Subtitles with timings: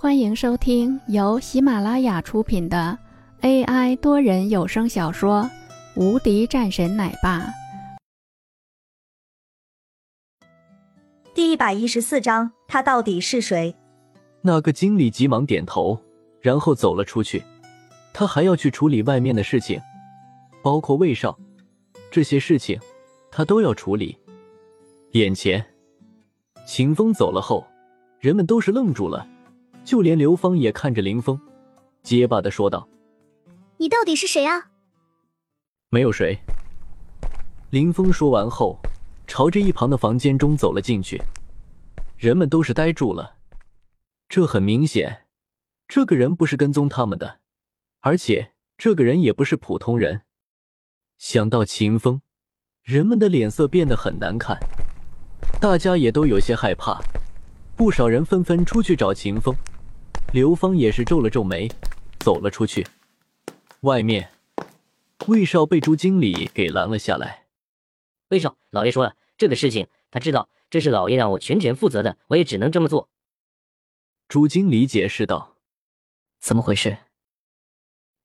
[0.00, 2.96] 欢迎收听由喜马拉雅出品的
[3.40, 5.42] AI 多人有声小说
[6.00, 7.40] 《无敌战神奶爸》
[11.34, 13.74] 第一百一十四章，他到底是谁？
[14.40, 16.00] 那个经理急忙点头，
[16.40, 17.42] 然后走了出去。
[18.12, 19.80] 他还要去处理外面的事情，
[20.62, 21.36] 包括魏少，
[22.08, 22.78] 这些事情
[23.32, 24.16] 他都要处理。
[25.14, 25.66] 眼前，
[26.64, 27.66] 秦风走了后，
[28.20, 29.26] 人们都是愣住了。
[29.84, 31.40] 就连刘芳也看着林峰，
[32.02, 32.88] 结巴的说道
[33.78, 34.70] ：“你到底是谁啊？”
[35.90, 36.38] 没有谁。
[37.70, 38.78] 林峰说完后，
[39.26, 41.20] 朝着一旁的房间中走了进去。
[42.16, 43.36] 人们都是呆住了。
[44.28, 45.26] 这很明显，
[45.86, 47.40] 这个人不是跟踪他们的，
[48.00, 50.22] 而且这个人也不是普通人。
[51.16, 52.20] 想到秦风，
[52.82, 54.58] 人们的脸色变得很难看，
[55.60, 57.00] 大家也都有些害怕。
[57.78, 59.54] 不少人纷纷出去找秦风。
[60.32, 61.70] 刘芳也是皱了皱眉，
[62.18, 62.84] 走了出去。
[63.82, 64.32] 外面，
[65.28, 67.46] 魏少被朱经理给拦了下来。
[68.30, 73.08] 魏少，老爷说了，这个事情他知道，这是老爷让我全权负责的，我也只能这么做。
[74.26, 75.54] 朱经理解释道
[76.42, 76.98] ：“怎么回事？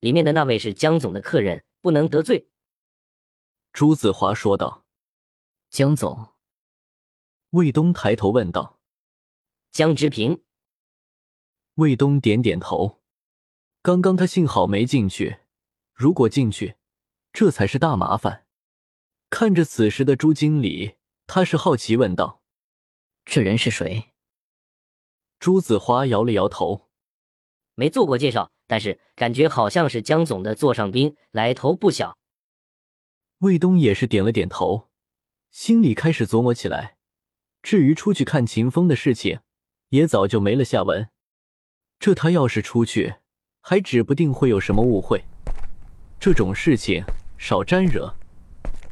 [0.00, 2.50] 里面的那位是江总的客人，不能得罪。”
[3.72, 4.84] 朱子华说道。
[5.70, 6.34] 江总，
[7.50, 8.77] 魏东抬头问道
[9.78, 10.42] ：“江之平。”
[11.78, 13.00] 卫东点点头，
[13.80, 15.38] 刚刚他幸好没进去，
[15.94, 16.74] 如果进去，
[17.32, 18.44] 这才是大麻烦。
[19.30, 20.96] 看着此时的朱经理，
[21.28, 22.42] 他是好奇问道
[23.24, 24.06] ：“这人是谁？”
[25.38, 26.88] 朱子花摇了摇头，
[27.76, 32.18] 没做过介绍，但是感觉好像是江总的座上宾，来头不小。
[33.38, 34.88] 卫东也是点了点头，
[35.52, 36.98] 心里开始琢磨起来。
[37.62, 39.38] 至于出去看秦风的事情，
[39.90, 41.08] 也早就没了下文。
[41.98, 43.16] 这他要是出去，
[43.60, 45.24] 还指不定会有什么误会。
[46.20, 47.02] 这种事情
[47.36, 48.14] 少沾惹。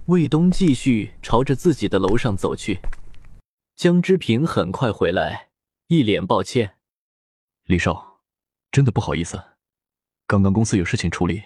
[0.06, 2.78] 魏东继续朝着自己的楼上走去。
[3.74, 5.50] 江之平很快回来，
[5.88, 6.76] 一脸抱歉
[7.66, 8.20] ：“李少，
[8.70, 9.42] 真的不好意思，
[10.26, 11.42] 刚刚公司有事情处理。”“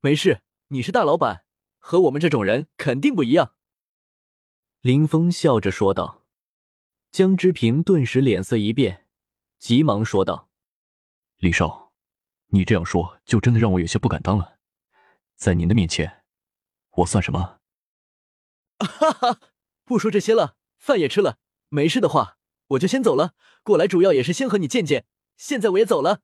[0.00, 1.44] 没事，你是大老板，
[1.78, 3.54] 和我们这种人肯定不一样。”
[4.82, 6.21] 林峰笑着说道。
[7.12, 9.06] 江之平顿时脸色一变。
[9.58, 10.48] 急忙说道
[11.36, 11.92] ：“李少，
[12.46, 14.58] 你这样说就真的让我有些不敢当了。
[15.36, 16.24] 在您的面前，
[16.92, 17.60] 我算什么？”
[18.80, 19.40] 哈哈，
[19.84, 23.34] 不说这些了，饭也吃了，没事的话，我就先走了。
[23.62, 25.04] 过来主要也是先和你见见，
[25.36, 26.22] 现在我也走了。”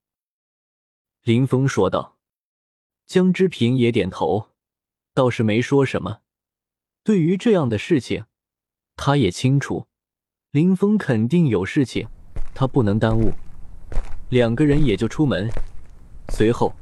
[1.22, 2.18] 林峰说道。
[3.04, 4.52] 江之平也点头，
[5.12, 6.22] 倒是没说什么。
[7.02, 8.24] 对于这样的事情，
[8.96, 9.87] 他也清楚，
[10.52, 12.08] 林峰肯定有事情。
[12.54, 13.30] 他不能耽误，
[14.30, 15.46] 两个人也就出门。
[16.30, 16.74] 随后，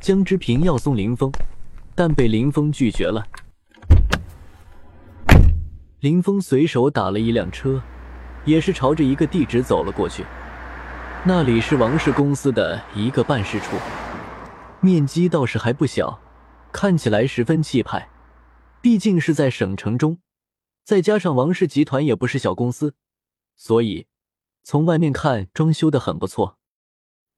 [0.00, 1.28] 江之平要送林峰，
[1.96, 3.26] 但被林峰拒绝了。
[5.98, 7.82] 林峰随手打了一辆车，
[8.44, 10.24] 也是朝着一个地址走了过去。
[11.24, 13.76] 那里是王氏公司的一个办事处，
[14.80, 16.20] 面积倒是还不小，
[16.70, 18.08] 看起来十分气派。
[18.80, 20.18] 毕竟是在省城中，
[20.84, 22.94] 再加上王氏集团也不是小公司，
[23.58, 24.06] 所以。
[24.62, 26.58] 从外面看，装修的很不错。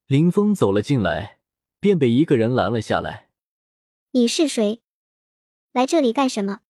[0.06, 1.38] 林峰走了进来，
[1.78, 3.30] 便被一个人拦了下来。
[4.10, 4.82] “你是谁？
[5.70, 6.62] 来这里干什么？”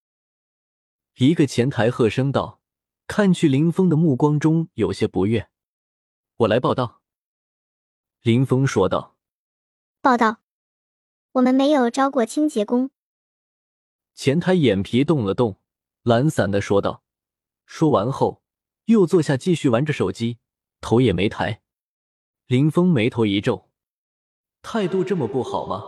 [1.17, 2.61] 一个前台喝声道，
[3.07, 5.49] 看去林峰的目光中有些不悦。
[6.37, 7.01] “我来报道。”
[8.21, 9.17] 林峰说道。
[10.03, 10.43] “报道？
[11.33, 12.91] 我们没有招过清洁工。”
[14.15, 15.59] 前台眼皮动了动，
[16.03, 17.03] 懒散的说道。
[17.65, 18.43] 说完后，
[18.91, 20.39] 又坐下继续玩着手机。
[20.81, 21.61] 头也没抬，
[22.47, 23.69] 林峰眉头一皱，
[24.63, 25.83] 态度这么不好吗？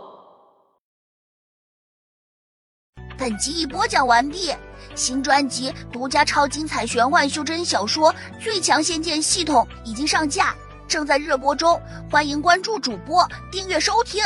[3.17, 4.51] 本集已播讲完毕，
[4.95, 10.55] 新专辑独家超精彩玄幻修真小说《最强仙剑系统》已经上架，
[10.87, 14.21] 正在热播中，欢迎关注主播，订阅收听。